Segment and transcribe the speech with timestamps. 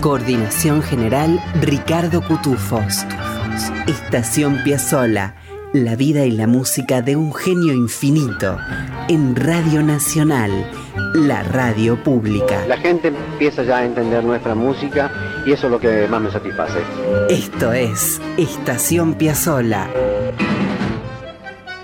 [0.00, 3.04] Coordinación general Ricardo Cutufos.
[3.88, 5.34] Estación Piazzola,
[5.72, 8.58] la vida y la música de un genio infinito
[9.08, 10.52] en Radio Nacional,
[11.14, 12.64] la radio pública.
[12.68, 15.10] La gente empieza ya a entender nuestra música
[15.44, 16.78] y eso es lo que más me satisface.
[17.28, 19.90] Esto es Estación Piazzola.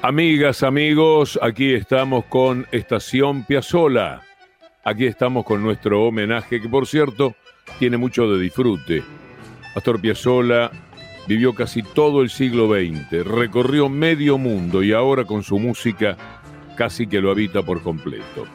[0.02, 4.22] Amigas, amigos, aquí estamos con Estación Piazzola.
[4.84, 7.34] Aquí estamos con nuestro homenaje, que por cierto
[7.78, 9.02] tiene mucho de disfrute.
[9.74, 10.70] Astor Piazzolla
[11.26, 16.16] vivió casi todo el siglo XX, recorrió medio mundo y ahora con su música
[16.76, 18.46] casi que lo habita por completo.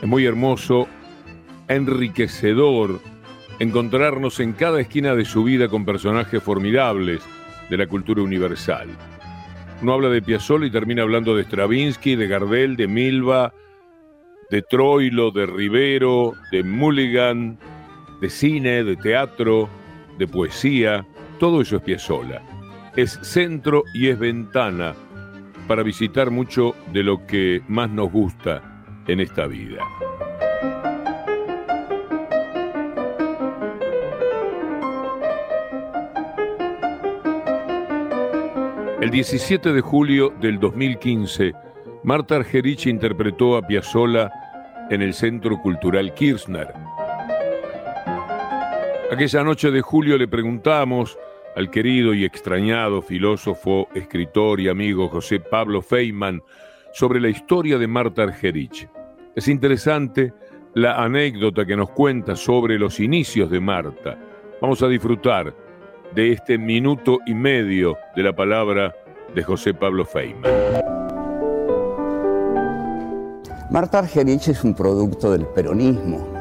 [0.00, 0.86] Es muy hermoso,
[1.68, 3.00] enriquecedor,
[3.58, 7.22] encontrarnos en cada esquina de su vida con personajes formidables
[7.68, 8.88] de la cultura universal.
[9.82, 13.52] Uno habla de Piazzolla y termina hablando de Stravinsky, de Gardel, de Milva,
[14.50, 17.58] de Troilo, de Rivero, de Mulligan,
[18.20, 19.68] de cine, de teatro,
[20.18, 21.06] de poesía,
[21.38, 22.42] todo eso es Piazzolla.
[22.96, 24.94] Es centro y es ventana
[25.68, 28.62] para visitar mucho de lo que más nos gusta
[29.06, 29.82] en esta vida.
[39.00, 41.52] El 17 de julio del 2015,
[42.02, 44.30] Marta Argerich interpretó a Piazzolla
[44.90, 46.85] en el Centro Cultural Kirchner
[49.10, 51.16] Aquella noche de julio le preguntamos
[51.54, 56.42] al querido y extrañado filósofo, escritor y amigo José Pablo Feynman
[56.92, 58.88] sobre la historia de Marta Argerich.
[59.36, 60.34] Es interesante
[60.74, 64.18] la anécdota que nos cuenta sobre los inicios de Marta.
[64.60, 65.54] Vamos a disfrutar
[66.12, 68.92] de este minuto y medio de la palabra
[69.32, 70.50] de José Pablo Feynman.
[73.70, 76.35] Marta Argerich es un producto del peronismo,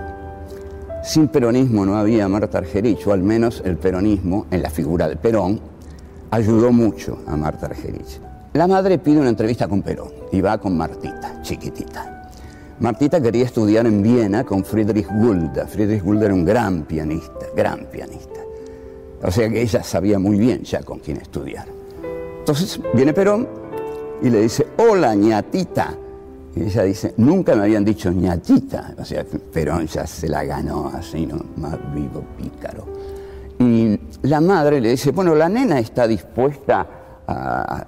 [1.06, 5.16] sin peronismo no había Marta Argerich, o al menos el peronismo, en la figura de
[5.16, 5.60] Perón,
[6.32, 8.20] ayudó mucho a Marta Argerich.
[8.54, 12.32] La madre pide una entrevista con Perón y va con Martita, chiquitita.
[12.80, 15.68] Martita quería estudiar en Viena con Friedrich Gulda.
[15.68, 18.42] Friedrich Gulda era un gran pianista, gran pianista.
[19.22, 21.68] O sea que ella sabía muy bien ya con quién estudiar.
[22.40, 23.48] Entonces viene Perón
[24.22, 25.96] y le dice, hola ñatita,
[26.56, 30.92] y ella dice, nunca me habían dicho ñatita, o sea, Perón ya se la ganó
[30.96, 31.38] así, ¿no?
[31.58, 32.86] Más vivo, pícaro.
[33.60, 36.88] Y la madre le dice, bueno, la nena está dispuesta
[37.28, 37.86] a,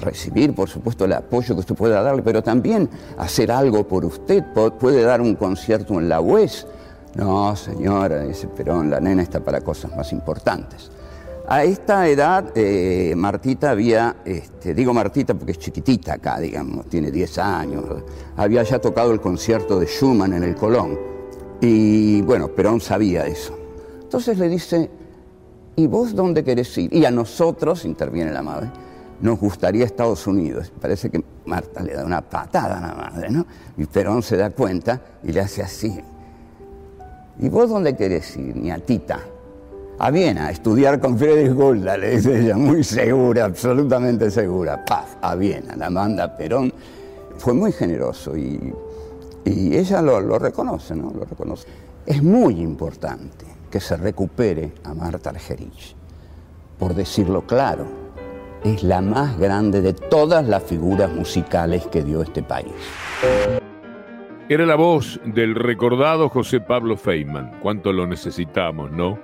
[0.00, 4.44] recibir, por supuesto, el apoyo que usted pueda darle, pero también hacer algo por usted,
[4.78, 6.66] puede dar un concierto en la UES.
[7.14, 10.90] No, señora, dice Perón, la nena está para cosas más importantes.
[11.50, 17.10] A esta edad, eh, Martita había, este, digo Martita porque es chiquitita acá, digamos, tiene
[17.10, 17.84] 10 años,
[18.36, 20.98] había ya tocado el concierto de Schumann en el Colón.
[21.58, 23.58] Y bueno, Perón sabía eso.
[24.02, 24.90] Entonces le dice,
[25.74, 26.92] ¿y vos dónde querés ir?
[26.92, 28.70] Y a nosotros, interviene la madre,
[29.22, 30.70] nos gustaría Estados Unidos.
[30.78, 33.46] Parece que Marta le da una patada a la madre, ¿no?
[33.78, 35.98] Y Perón se da cuenta y le hace así.
[37.38, 39.37] ¿Y vos dónde querés ir, niatita?
[39.98, 44.84] A Viena a estudiar con Friedrich Gulda, le dice ella, muy segura, absolutamente segura.
[44.84, 46.72] Paf, a Viena, la manda Perón.
[47.36, 48.72] Fue muy generoso y,
[49.44, 51.10] ella lo, reconoce, ¿no?
[51.10, 51.66] Lo reconoce.
[52.04, 55.94] Es muy importante que se recupere a Marta Argerich.
[56.78, 57.86] Por decirlo claro,
[58.62, 62.72] es la más grande de todas las figuras musicales que dio este país.
[64.48, 67.58] Era la voz del recordado José Pablo Feynman.
[67.60, 69.18] Cuánto lo necesitamos, ¿no?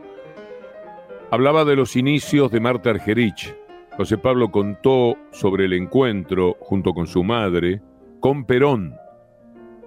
[1.34, 3.56] Hablaba de los inicios de Marta Argerich.
[3.97, 7.82] José Pablo contó sobre el encuentro junto con su madre
[8.20, 8.94] con Perón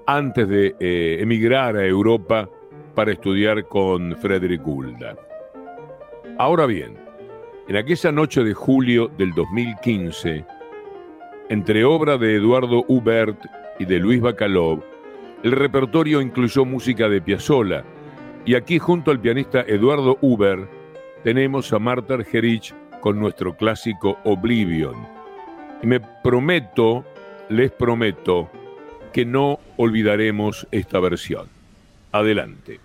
[0.05, 2.49] antes de eh, emigrar a Europa
[2.95, 5.15] para estudiar con Frederick Gulda.
[6.37, 6.97] Ahora bien,
[7.69, 10.43] en aquella noche de julio del 2015,
[11.47, 13.39] entre obra de Eduardo Hubert
[13.79, 14.83] y de Luis Bacalov,
[15.43, 17.85] el repertorio incluyó música de Piazzolla,
[18.43, 20.76] y aquí junto al pianista Eduardo Hubert
[21.27, 24.95] tenemos a Marta Argerich con nuestro clásico Oblivion.
[25.83, 27.03] Y me prometo,
[27.49, 28.49] les prometo,
[29.11, 31.49] que no olvidaremos esta versión.
[32.13, 32.79] Adelante.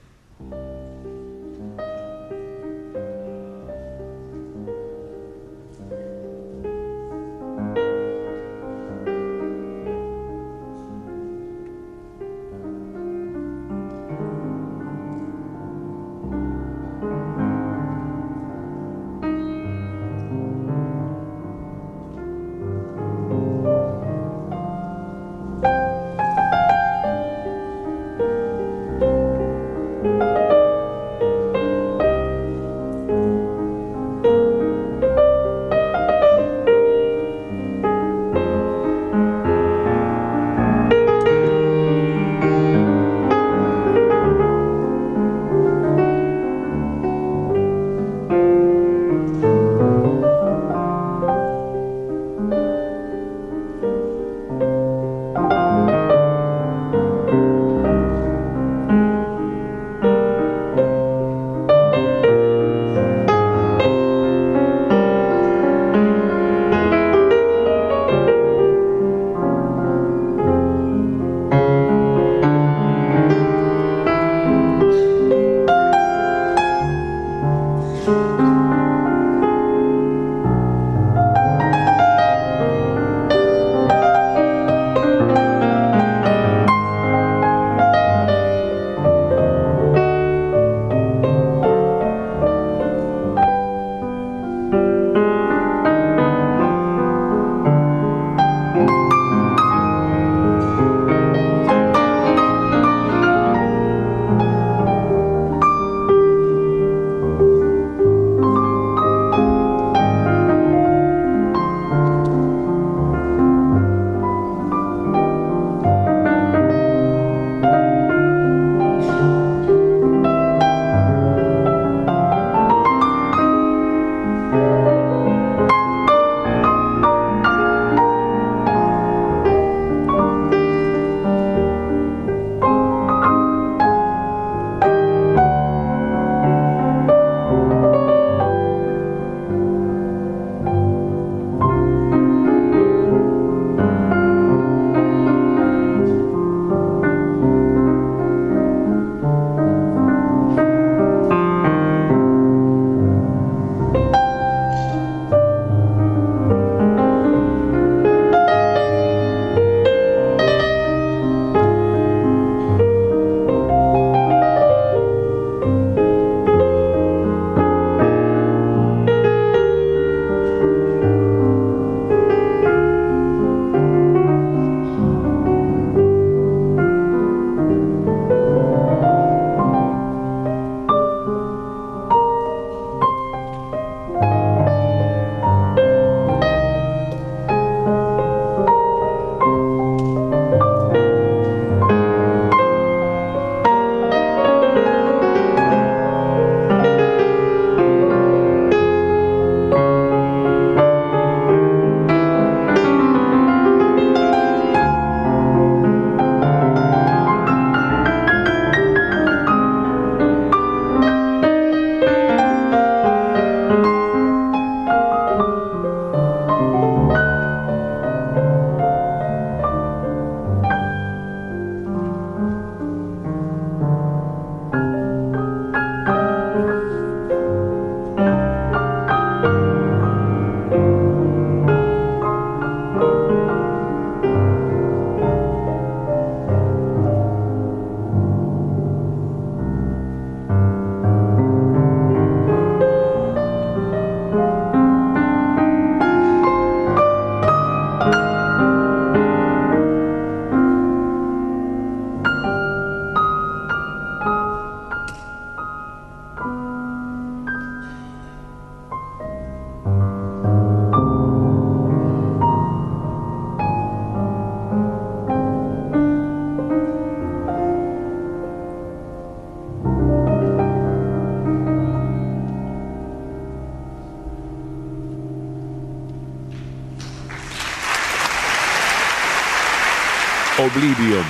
[280.59, 281.25] Oblivion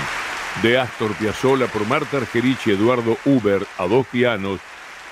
[0.65, 4.59] de Astor Piazzolla por Marta Argerich y Eduardo Uber a dos pianos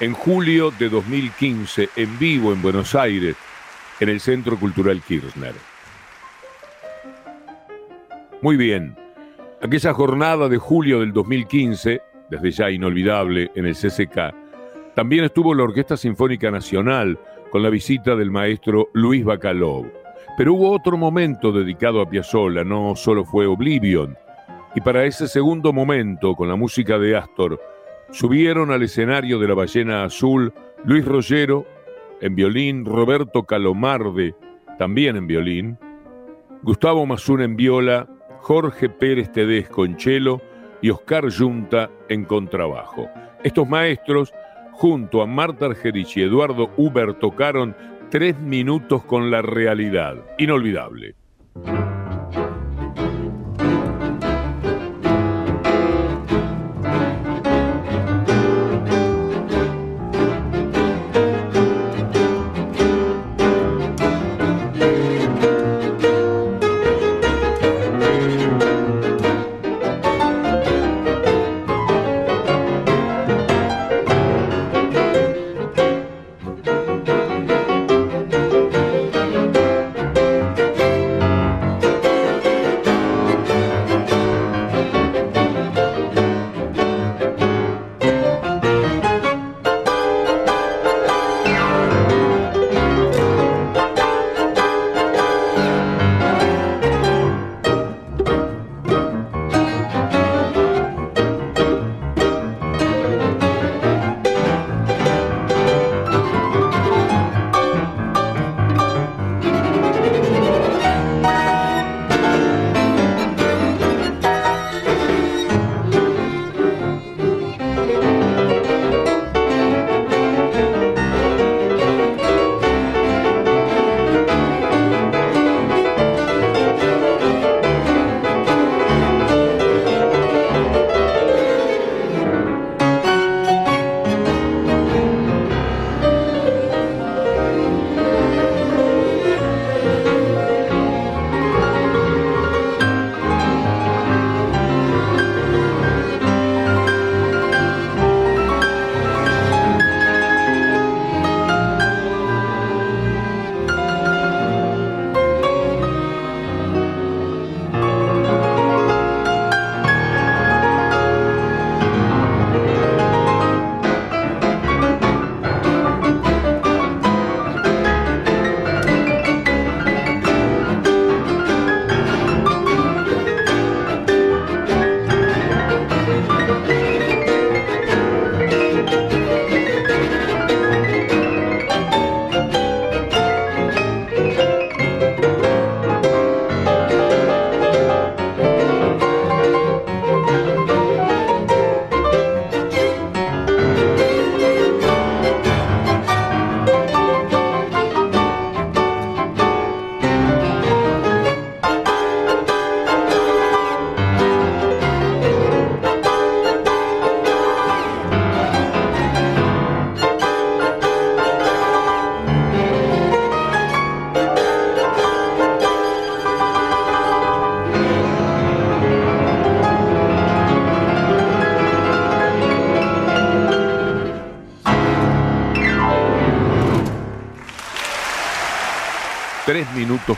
[0.01, 3.37] en julio de 2015 en vivo en Buenos Aires
[4.01, 5.55] en el Centro Cultural Kirchner.
[8.43, 8.97] Muy bien,
[9.63, 14.35] aquella jornada de julio del 2015, desde ya inolvidable en el CCK,
[14.97, 17.17] también estuvo la Orquesta Sinfónica Nacional
[17.53, 20.00] con la visita del maestro Luis Bacalov.
[20.41, 24.17] Pero hubo otro momento dedicado a Piazzolla, no solo fue Oblivion.
[24.75, 27.61] Y para ese segundo momento, con la música de Astor,
[28.11, 30.51] subieron al escenario de la Ballena Azul
[30.83, 31.67] Luis Rollero
[32.23, 34.35] en violín, Roberto Calomarde
[34.79, 35.79] también en violín,
[36.63, 40.41] Gustavo Mazún en viola, Jorge Pérez Tedesco en cello
[40.81, 43.11] y Oscar Yunta en contrabajo.
[43.45, 44.33] Estos maestros,
[44.73, 47.77] junto a Marta Argerich y Eduardo Uber, tocaron
[48.11, 50.17] tres minutos con la realidad.
[50.39, 51.15] Inolvidable.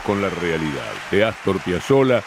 [0.01, 2.23] Con la realidad, de Astor Piazzolla,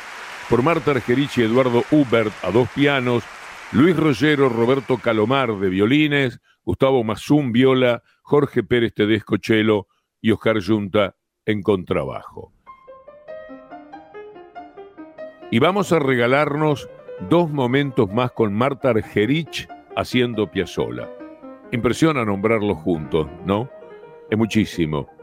[0.48, 3.24] por Marta Argerich y Eduardo Hubert a dos pianos,
[3.72, 9.88] Luis Rollero, Roberto Calomar de violines, Gustavo Mazún viola, Jorge Pérez Tedesco cello
[10.20, 12.52] y Oscar Yunta en contrabajo.
[15.50, 16.88] Y vamos a regalarnos
[17.28, 21.08] dos momentos más con Marta Argerich haciendo Piazzolla.
[21.72, 23.70] Impresiona nombrarlos juntos, ¿no?
[24.30, 25.15] Es muchísimo.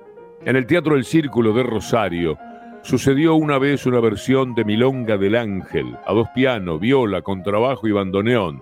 [0.46, 2.38] En el Teatro del Círculo de Rosario
[2.82, 7.94] sucedió una vez una versión de Milonga del Ángel, a dos pianos, viola, contrabajo y
[7.94, 8.62] bandoneón.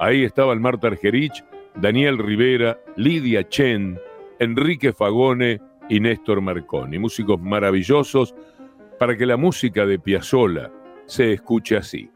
[0.00, 1.44] Ahí estaba el Marta Argerich,
[1.76, 3.96] Daniel Rivera, Lidia Chen,
[4.40, 8.34] Enrique Fagone y Néstor Marconi, músicos maravillosos
[8.98, 10.72] para que la música de Piazzolla
[11.06, 12.10] se escuche así.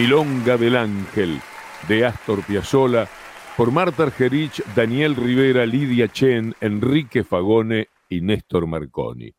[0.00, 1.38] Milonga del Ángel,
[1.86, 3.06] de Astor Piazzolla,
[3.54, 9.30] por Marta Argerich, Daniel Rivera, Lidia Chen, Enrique Fagone y Néstor Marconi.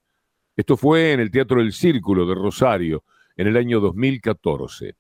[0.55, 3.03] Esto fue en el Teatro El Círculo de Rosario,
[3.35, 4.93] en el año 2014.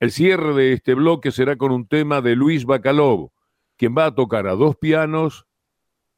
[0.00, 3.30] El cierre de este bloque será con un tema de Luis Bacalov,
[3.76, 5.46] quien va a tocar a dos pianos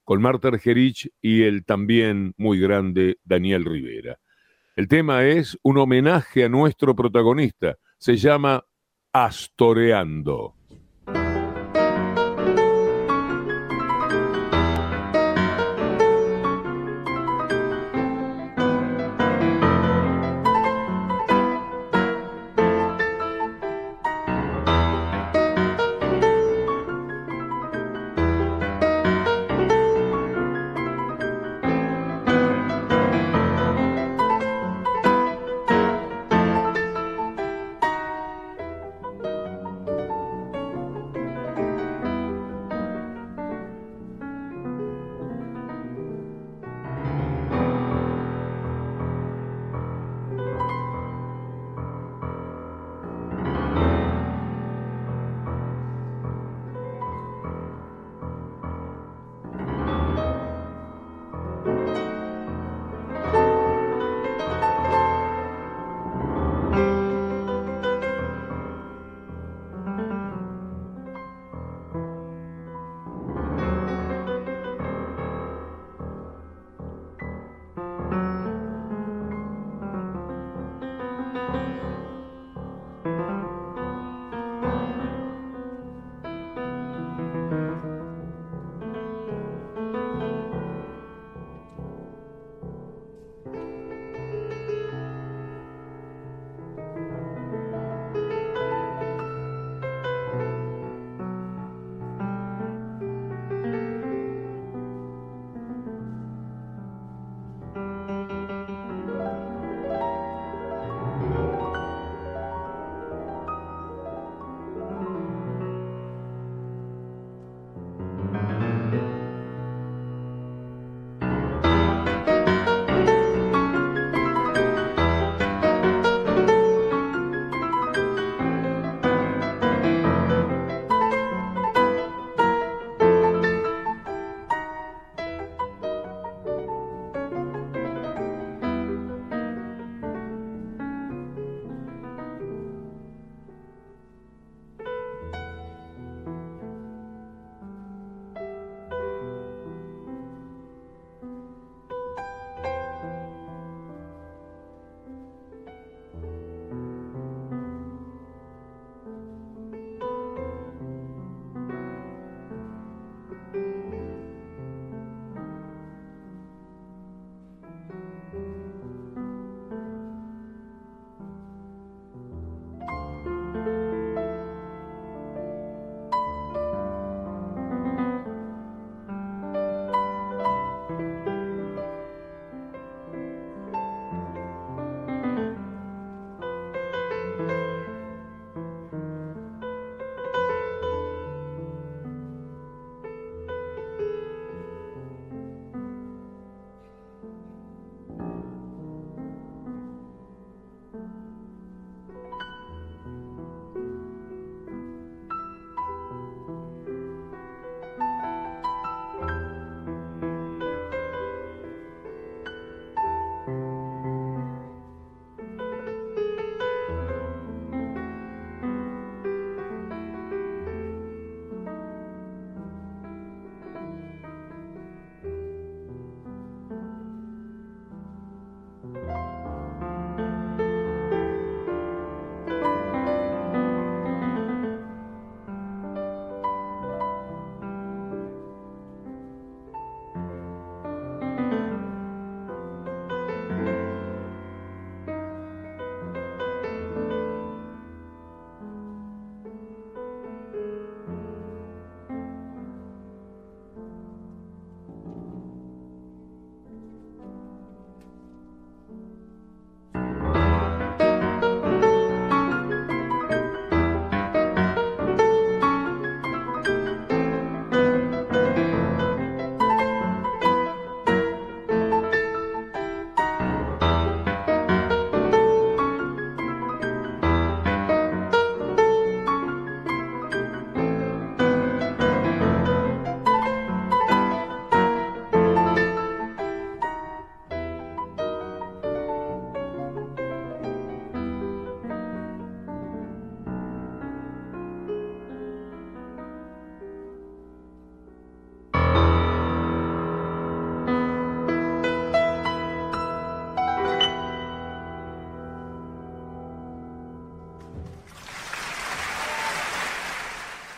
[0.04, 4.18] con Marta Argerich y el también muy grande Daniel Rivera.
[4.74, 8.62] El tema es un homenaje a nuestro protagonista, se llama
[9.14, 10.56] Astoreando.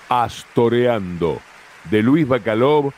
[0.09, 1.41] Astoreando,
[1.91, 2.93] de Luis Bacalov,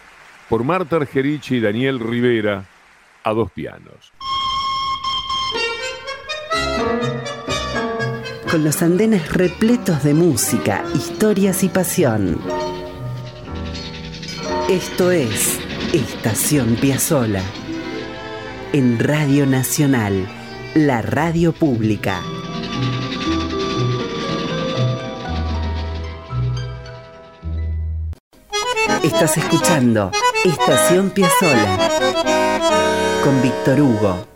[0.48, 2.64] por Marta Argerich y Daniel Rivera,
[3.24, 4.12] a dos pianos.
[8.50, 12.40] Con los andenes repletos de música, historias y pasión.
[14.70, 15.60] Esto es
[15.92, 17.42] Estación Piazzola.
[18.72, 20.26] En Radio Nacional,
[20.74, 22.22] la radio pública.
[29.20, 30.12] Estás escuchando
[30.44, 31.90] Estación Piazzola
[33.24, 34.28] con Víctor Hugo.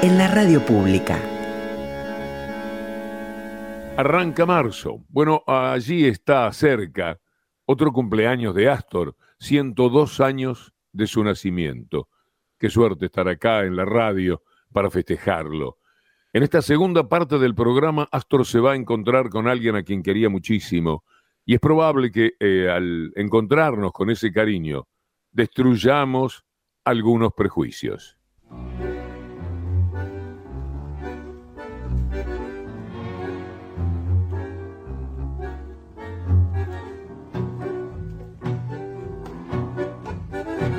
[0.00, 1.18] En la radio pública.
[3.96, 5.04] Arranca marzo.
[5.08, 7.18] Bueno, allí está cerca
[7.66, 12.08] otro cumpleaños de Astor, 102 años de su nacimiento.
[12.60, 15.78] Qué suerte estar acá en la radio para festejarlo.
[16.34, 20.02] En esta segunda parte del programa, Astor se va a encontrar con alguien a quien
[20.02, 21.04] quería muchísimo,
[21.44, 24.88] y es probable que eh, al encontrarnos con ese cariño,
[25.30, 26.46] destruyamos
[26.86, 28.16] algunos prejuicios.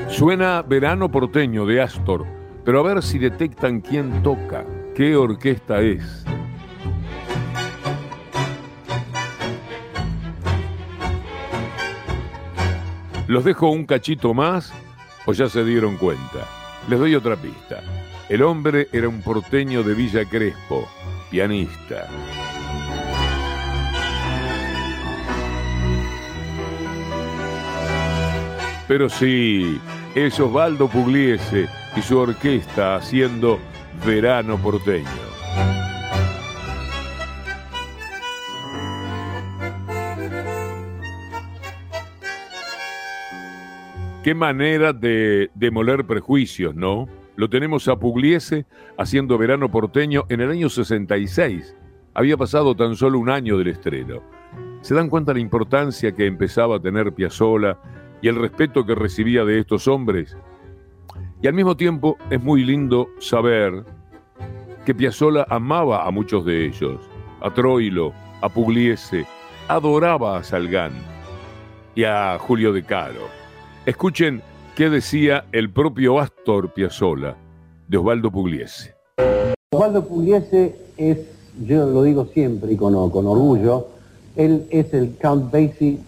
[0.09, 2.25] Suena Verano Porteño de Astor,
[2.65, 4.65] pero a ver si detectan quién toca.
[4.95, 6.23] ¿Qué orquesta es?
[13.25, 14.71] ¿Los dejo un cachito más
[15.25, 16.47] o ya se dieron cuenta?
[16.87, 17.81] Les doy otra pista.
[18.29, 20.87] El hombre era un porteño de Villa Crespo,
[21.31, 22.07] pianista.
[28.87, 29.81] Pero sí,
[30.13, 33.59] es Osvaldo Pugliese y su orquesta haciendo
[34.05, 35.07] verano porteño.
[44.23, 47.09] Qué manera de demoler prejuicios, ¿no?
[47.35, 48.65] Lo tenemos a Pugliese
[48.97, 51.75] haciendo verano porteño en el año 66.
[52.13, 54.21] Había pasado tan solo un año del estreno.
[54.81, 57.77] ¿Se dan cuenta la importancia que empezaba a tener Piazzolla
[58.21, 60.37] y el respeto que recibía de estos hombres?
[61.43, 63.83] Y al mismo tiempo es muy lindo saber
[64.85, 67.01] que Piazzolla amaba a muchos de ellos,
[67.41, 69.25] a Troilo, a Pugliese,
[69.67, 70.93] adoraba a Salgán
[71.95, 73.27] y a Julio de Caro.
[73.85, 74.41] Escuchen
[74.77, 77.35] qué decía el propio Astor Piazzolla
[77.89, 78.95] de Osvaldo Pugliese.
[79.71, 81.17] Osvaldo Pugliese es,
[81.67, 83.89] yo lo digo siempre y con, orgullo,
[84.37, 85.99] él es el Count Basie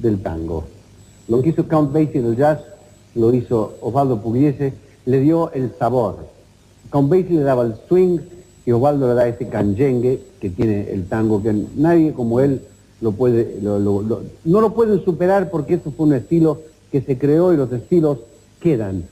[0.00, 0.64] del tango.
[1.28, 2.69] Lo que hizo Count Basie del jazz
[3.14, 4.72] lo hizo Osvaldo Pugliese,
[5.06, 6.18] le dio el sabor.
[6.90, 8.18] Count Basie le daba el swing
[8.66, 12.62] y Osvaldo le da ese canyengue que tiene el tango, que nadie como él
[13.00, 16.60] lo puede, no lo pueden superar porque eso fue un estilo
[16.92, 18.18] que se creó y los estilos
[18.60, 19.04] quedan.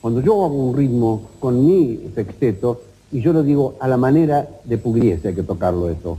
[0.00, 2.80] Cuando yo hago un ritmo con mi sexteto,
[3.12, 6.18] y yo lo digo a la manera de Pugliese hay que tocarlo eso,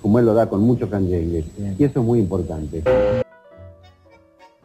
[0.00, 1.44] como él lo da con mucho canyengue.
[1.78, 2.84] Y eso es muy importante.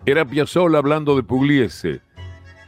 [0.05, 2.01] Era Piazzolla hablando de Pugliese.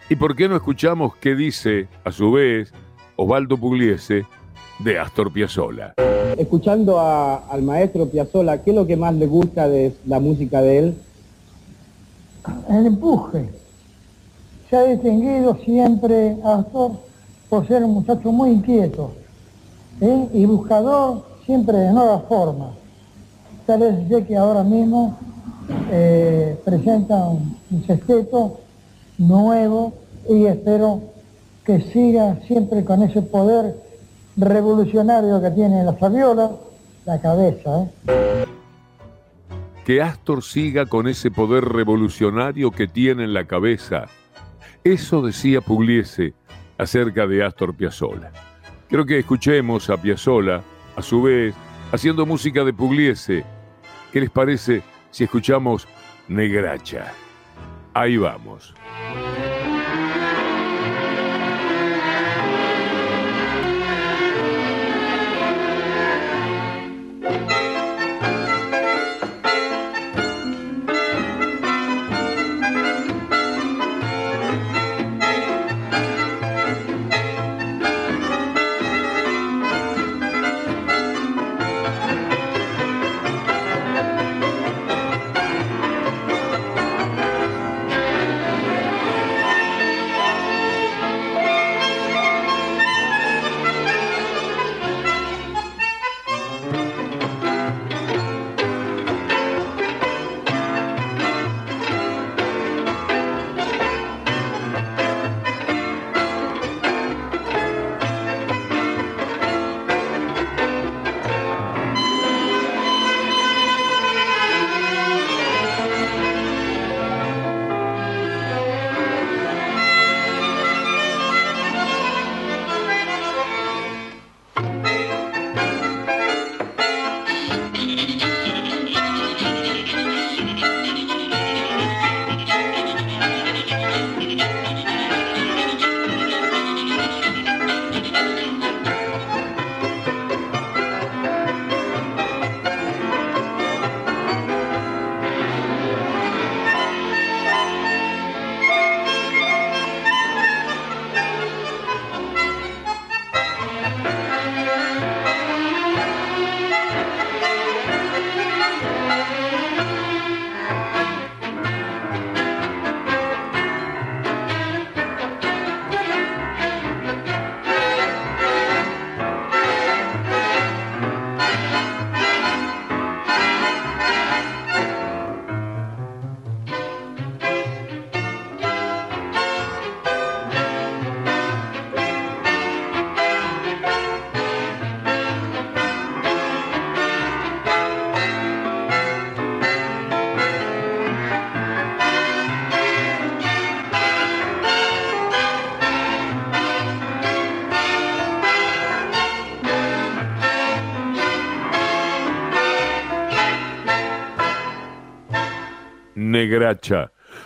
[0.10, 2.72] ¿Y por qué no escuchamos qué dice, a su vez,
[3.18, 4.24] Osvaldo Pugliese
[4.80, 5.96] de Astor Piazzolla?
[6.38, 10.78] Escuchando al maestro Piazzolla, ¿qué es lo que más le gusta de la música de
[10.78, 10.98] él?
[12.70, 13.50] El empuje.
[14.70, 16.92] Se ha distinguido siempre Astor
[17.50, 19.12] por ser un muchacho muy inquieto
[20.00, 20.30] ¿eh?
[20.34, 22.70] y buscador siempre de nuevas formas.
[23.66, 25.18] Tal vez que ahora mismo
[25.92, 28.54] eh, presenta un, un
[29.18, 29.94] nuevo
[30.30, 31.02] y espero
[31.66, 33.76] que siga siempre con ese poder
[34.38, 36.52] revolucionario que tiene la Fabiola,
[37.06, 37.84] la cabeza.
[38.08, 38.46] ¿eh?
[39.86, 44.06] Que Astor siga con ese poder revolucionario que tiene en la cabeza.
[44.84, 46.34] Eso decía Pugliese
[46.78, 48.32] acerca de Astor Piazzolla.
[48.90, 50.62] Creo que escuchemos a Piazzolla,
[50.96, 51.56] a su vez,
[51.92, 53.44] haciendo música de Pugliese.
[54.12, 54.84] ¿Qué les parece
[55.16, 55.88] si escuchamos
[56.28, 57.14] Negracha?
[57.94, 58.74] Ahí vamos.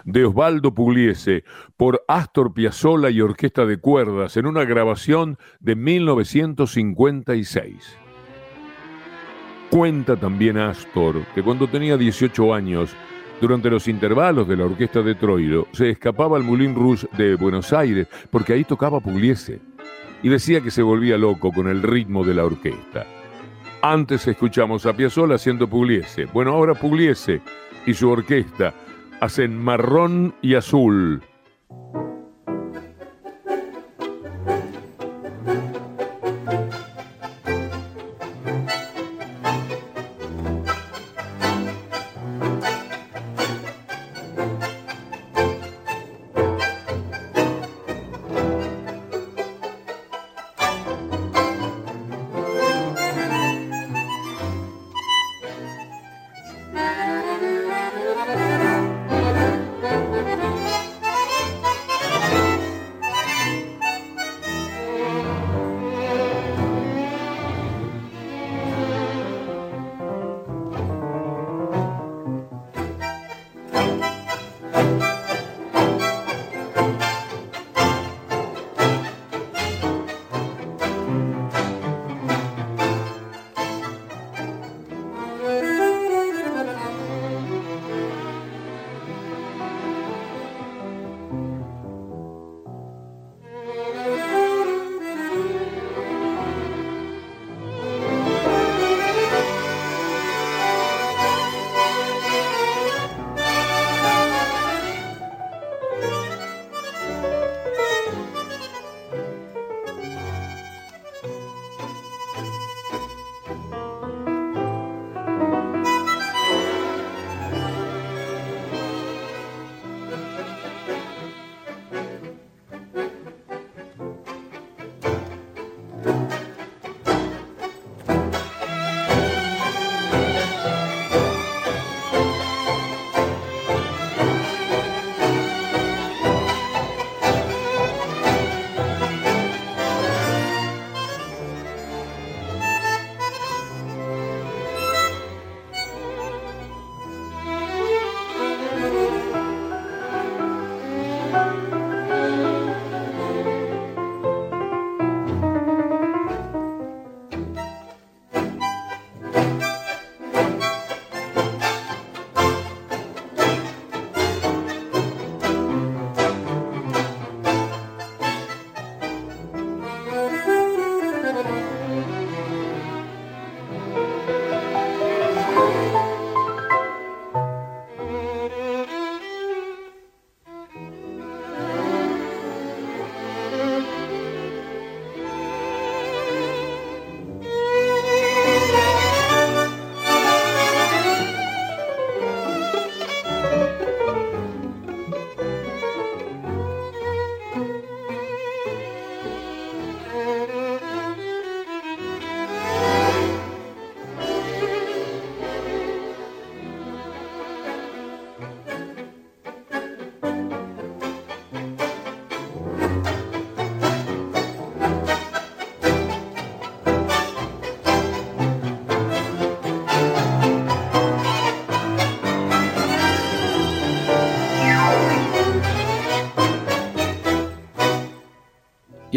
[0.06, 1.44] De Osvaldo Pugliese,
[1.76, 7.98] por Astor Piazzolla y Orquesta de Cuerdas, en una grabación de 1956.
[9.70, 12.96] Cuenta también Astor que cuando tenía 18 años,
[13.42, 17.72] durante los intervalos de la orquesta de Troilo, se escapaba al Moulin Rouge de Buenos
[17.72, 19.62] Aires porque ahí tocaba Pugliese
[20.22, 23.06] y decía que se volvía loco con el ritmo de la orquesta.
[23.82, 26.26] Antes escuchamos a Piazzolla haciendo Pugliese.
[26.26, 27.42] Bueno, ahora Pugliese
[27.86, 28.74] y su orquesta
[29.22, 31.22] hacen marrón y azul.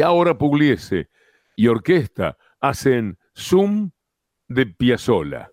[0.03, 1.11] Ahora Pugliese
[1.57, 3.90] y orquesta hacen Zoom
[4.48, 5.50] de Piazzolla.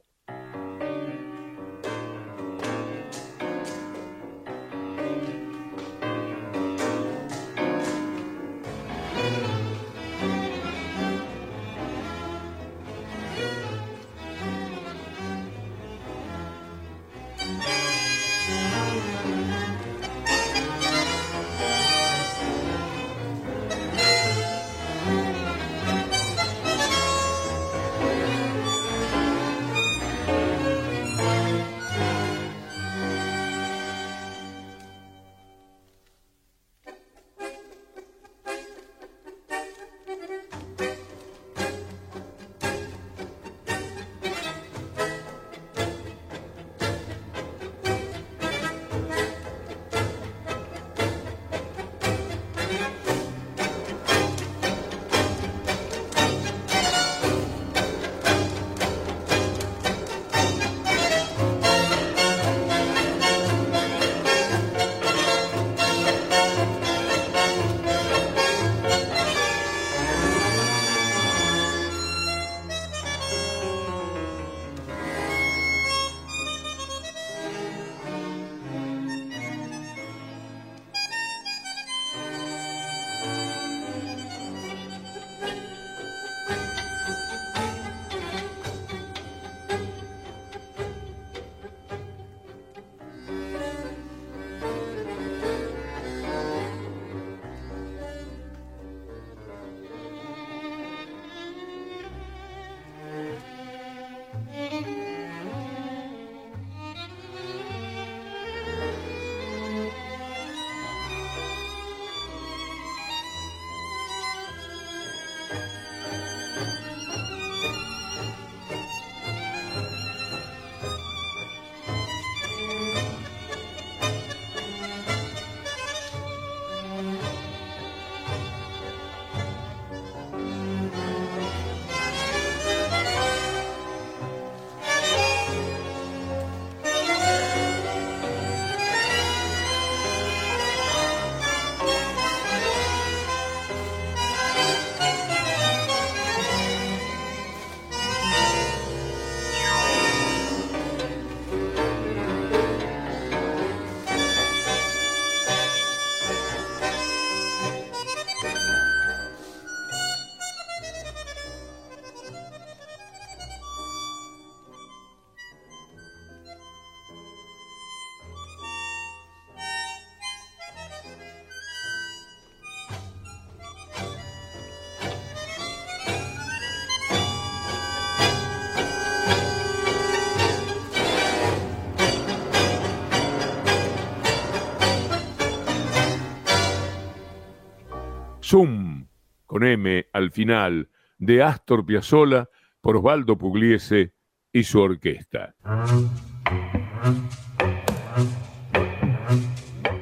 [188.50, 189.06] Zoom,
[189.46, 190.90] con M al final,
[191.20, 192.50] de Astor Piazzolla
[192.82, 194.16] por Osvaldo Pugliese
[194.52, 195.54] y su orquesta.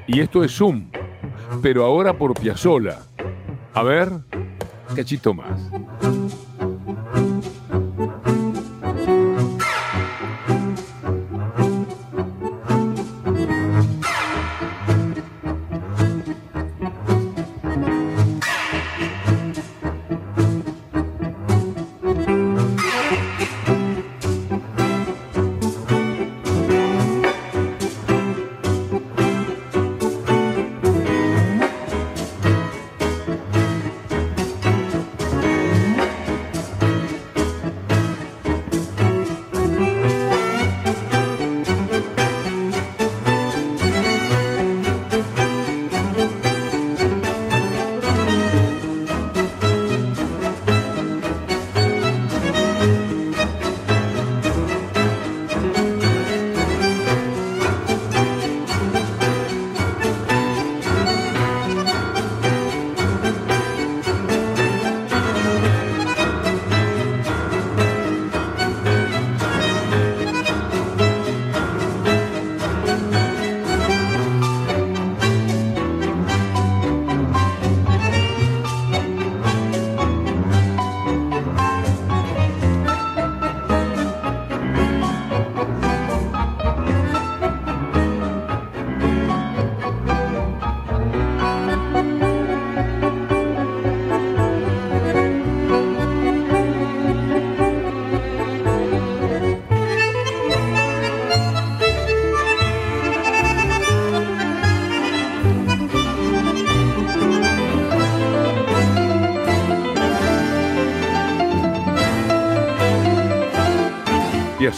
[0.08, 0.90] Y esto es Zoom,
[1.62, 3.00] pero ahora por Piazzolla.
[3.74, 4.12] A ver,
[4.96, 5.70] cachito más.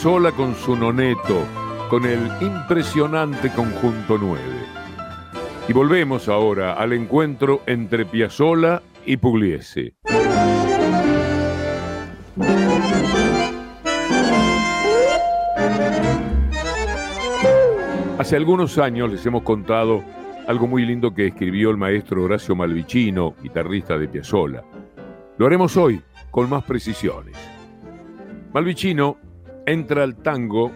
[0.02, 1.46] Sola con su noneto,
[1.90, 4.42] con el impresionante conjunto 9.
[5.68, 9.96] Y volvemos ahora al encuentro entre Piazzolla y Pugliese.
[18.18, 20.02] Hace algunos años les hemos contado
[20.48, 24.64] algo muy lindo que escribió el maestro Horacio Malvicino, guitarrista de Piazzolla.
[25.38, 27.36] Lo haremos hoy con más precisiones.
[28.54, 29.18] Malvicino
[29.72, 30.72] entra al tango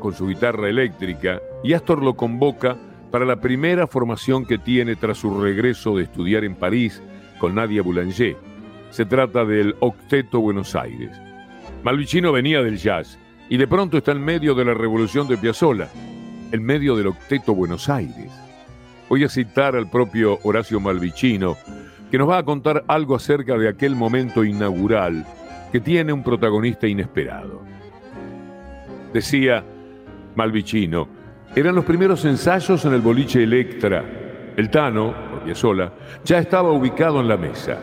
[0.00, 2.76] con su guitarra eléctrica y Astor lo convoca
[3.10, 7.02] para la primera formación que tiene tras su regreso de estudiar en París
[7.38, 8.36] con Nadia Boulanger.
[8.90, 11.10] Se trata del Octeto Buenos Aires.
[11.82, 15.88] Malvicino venía del jazz y de pronto está en medio de la revolución de Piazzolla,
[16.52, 18.32] en medio del Octeto Buenos Aires.
[19.08, 21.56] Voy a citar al propio Horacio Malvicino,
[22.10, 25.26] que nos va a contar algo acerca de aquel momento inaugural
[25.72, 27.77] que tiene un protagonista inesperado.
[29.12, 29.64] Decía
[30.34, 31.08] Malvicino,
[31.54, 34.04] eran los primeros ensayos en el boliche Electra.
[34.56, 35.14] El Tano,
[35.54, 35.92] sola,
[36.24, 37.78] ya estaba ubicado en la mesa.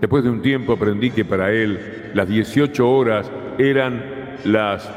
[0.00, 4.02] Después de un tiempo aprendí que para él las 18 horas eran
[4.44, 4.90] las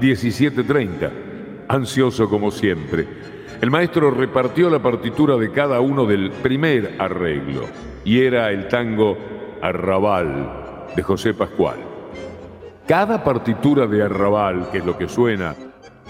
[0.00, 1.10] 17.30,
[1.68, 3.06] ansioso como siempre.
[3.60, 7.64] El maestro repartió la partitura de cada uno del primer arreglo
[8.04, 9.16] y era el tango
[9.62, 11.93] Arrabal de José Pascual.
[12.86, 15.54] Cada partitura de arrabal, que es lo que suena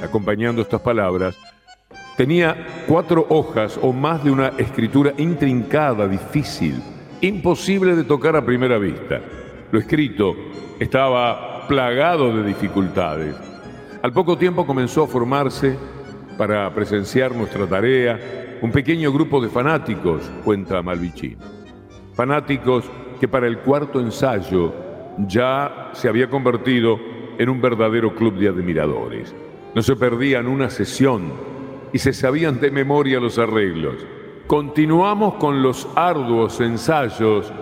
[0.02, 1.36] acompañando estas palabras,
[2.16, 6.82] tenía cuatro hojas o más de una escritura intrincada, difícil,
[7.20, 9.20] imposible de tocar a primera vista.
[9.70, 10.34] Lo escrito
[10.80, 13.36] estaba plagado de dificultades.
[14.02, 15.78] Al poco tiempo comenzó a formarse,
[16.36, 21.38] para presenciar nuestra tarea, un pequeño grupo de fanáticos, cuenta Malvicino.
[22.14, 22.84] Fanáticos
[23.20, 24.83] que para el cuarto ensayo
[25.18, 26.98] ya se había convertido
[27.38, 29.34] en un verdadero club de admiradores.
[29.74, 31.32] No se perdían una sesión
[31.92, 33.94] y se sabían de memoria los arreglos.
[34.46, 37.52] Continuamos con los arduos ensayos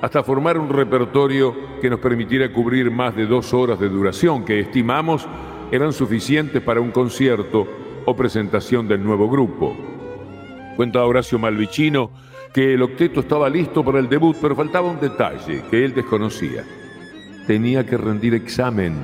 [0.00, 4.60] hasta formar un repertorio que nos permitiera cubrir más de dos horas de duración, que
[4.60, 5.26] estimamos
[5.70, 7.66] eran suficientes para un concierto
[8.06, 9.76] o presentación del nuevo grupo.
[10.76, 12.10] Cuenta Horacio Malvicino
[12.54, 16.64] que el octeto estaba listo para el debut, pero faltaba un detalle que él desconocía
[17.50, 18.94] tenía que rendir examen.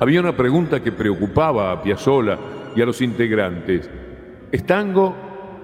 [0.00, 2.38] Había una pregunta que preocupaba a Piazzolla
[2.76, 3.88] y a los integrantes.
[4.52, 5.16] ¿Es tango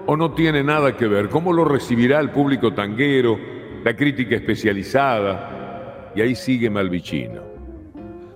[0.07, 1.29] o no tiene nada que ver?
[1.29, 3.37] ¿Cómo lo recibirá el público tanguero,
[3.83, 6.11] la crítica especializada?
[6.15, 7.43] Y ahí sigue Malvicino.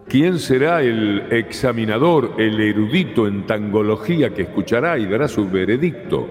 [0.08, 6.28] ¿Quién será el examinador, el erudito en tangología que escuchará y dará su veredicto?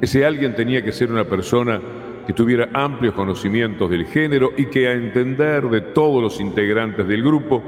[0.00, 1.78] Ese alguien tenía que ser una persona
[2.26, 7.22] que tuviera amplios conocimientos del género y que a entender de todos los integrantes del
[7.22, 7.62] grupo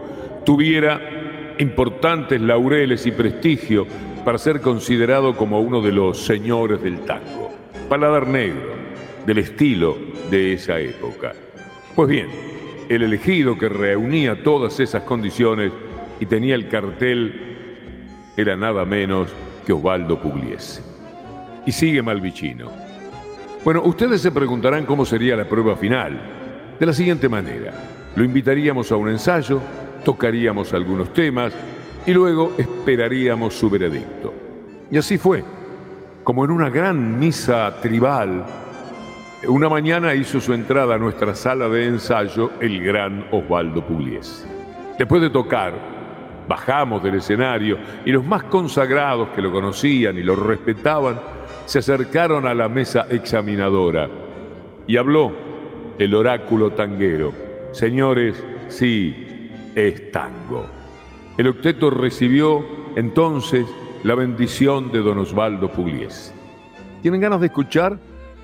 [0.44, 3.86] tuviera importantes laureles y prestigio
[4.24, 7.50] para ser considerado como uno de los señores del tango.
[7.88, 8.74] Paladar negro,
[9.26, 9.96] del estilo
[10.30, 11.32] de esa época.
[11.94, 12.28] Pues bien,
[12.88, 15.72] el elegido que reunía todas esas condiciones
[16.20, 17.57] y tenía el cartel
[18.36, 19.28] era nada menos
[19.64, 20.82] que Osvaldo Pugliese.
[21.64, 22.86] Y sigue Malvicino.
[23.66, 26.16] Bueno, ustedes se preguntarán cómo sería la prueba final.
[26.78, 27.72] De la siguiente manera,
[28.14, 29.60] lo invitaríamos a un ensayo,
[30.04, 31.52] tocaríamos algunos temas
[32.06, 34.32] y luego esperaríamos su veredicto.
[34.88, 35.42] Y así fue,
[36.22, 38.46] como en una gran misa tribal,
[39.48, 44.46] una mañana hizo su entrada a nuestra sala de ensayo el gran Osvaldo Pugliese.
[44.96, 45.74] Después de tocar,
[46.46, 51.18] bajamos del escenario y los más consagrados que lo conocían y lo respetaban
[51.66, 54.08] se acercaron a la mesa examinadora
[54.86, 55.32] y habló
[55.98, 57.32] el oráculo tanguero.
[57.72, 60.66] Señores, sí, es tango.
[61.36, 62.64] El octeto recibió
[62.96, 63.66] entonces
[64.04, 66.32] la bendición de don Osvaldo Pugliese.
[67.02, 67.98] ¿Tienen ganas de escuchar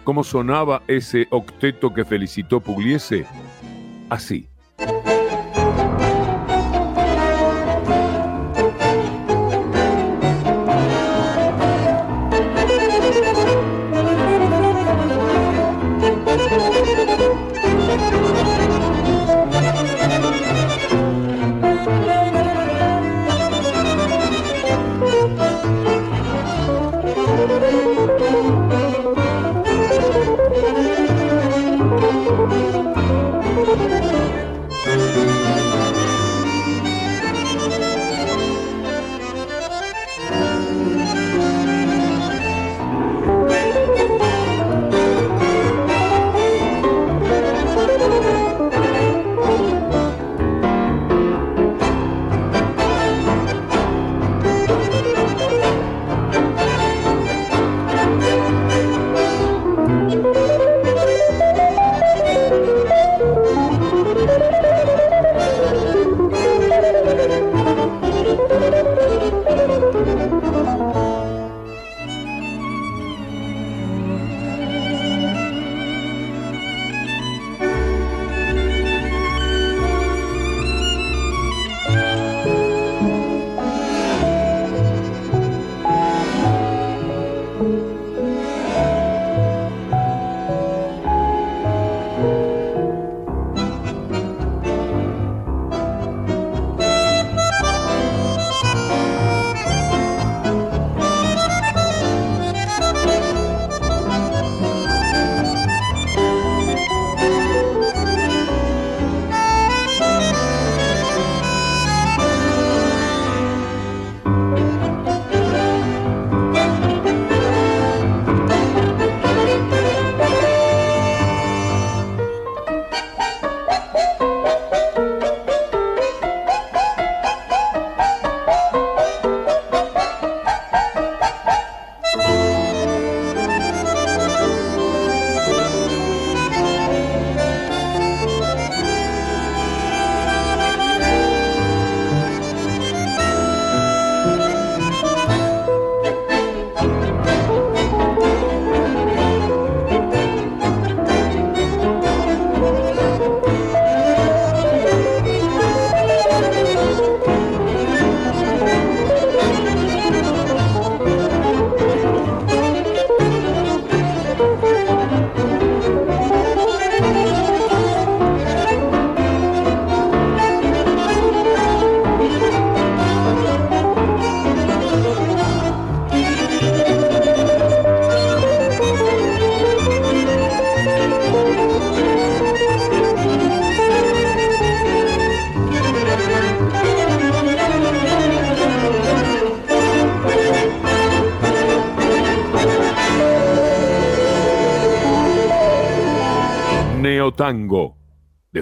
[0.04, 3.24] cómo sonaba ese octeto que felicitó Pugliese?
[4.10, 4.48] Así.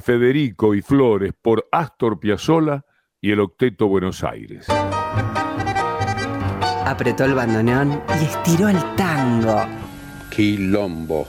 [0.01, 2.85] De Federico y Flores por Astor Piazzolla
[3.21, 4.67] y el Octeto Buenos Aires.
[6.87, 9.63] Apretó el bandoneón y estiró el tango.
[10.31, 11.29] Quilombo.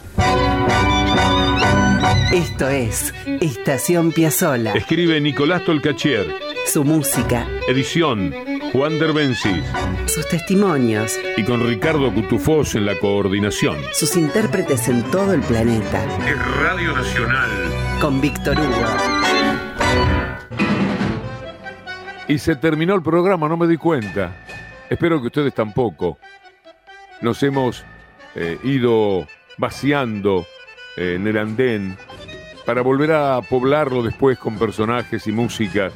[2.32, 4.74] Esto es Estación Piazzolla.
[4.74, 6.28] Escribe Nicolás Tolcachier.
[6.66, 7.46] Su música.
[7.68, 8.34] Edición
[8.72, 9.66] Juan Derbencis.
[10.06, 11.20] Sus testimonios.
[11.36, 13.78] Y con Ricardo Cutufós en la coordinación.
[13.94, 16.06] Sus intérpretes en todo el planeta.
[16.26, 17.71] Es Radio Nacional.
[18.02, 18.86] Con Víctor Hugo.
[22.28, 24.44] Y se terminó el programa, no me di cuenta.
[24.90, 26.18] Espero que ustedes tampoco.
[27.22, 27.86] Nos hemos
[28.34, 29.28] eh, ido
[29.60, 30.48] vaciando
[30.98, 31.96] eh, en el andén
[32.66, 35.94] para volver a poblarlo después con personajes y músicas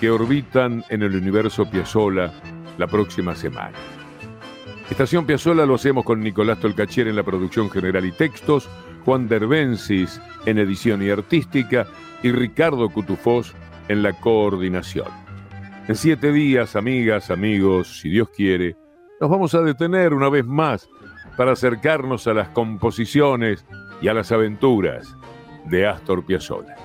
[0.00, 2.32] que orbitan en el universo Piazzola
[2.78, 3.76] la próxima semana.
[4.88, 8.68] Estación Piazzola lo hacemos con Nicolás Tolcachier en la producción general y textos,
[9.04, 11.86] Juan Derbensis en edición y artística
[12.22, 13.54] y Ricardo Cutufós
[13.88, 15.08] en la coordinación.
[15.88, 18.76] En siete días, amigas, amigos, si Dios quiere,
[19.20, 20.88] nos vamos a detener una vez más
[21.36, 23.64] para acercarnos a las composiciones
[24.00, 25.16] y a las aventuras
[25.66, 26.76] de Astor Piazzolla.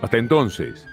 [0.00, 0.86] Hasta entonces.